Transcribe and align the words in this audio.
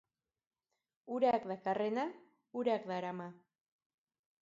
Urak 1.17 1.45
dakarrena, 1.53 2.07
urak 2.63 2.91
darama. 2.93 3.33